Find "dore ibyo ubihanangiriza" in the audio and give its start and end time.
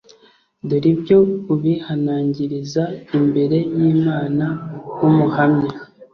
0.67-2.83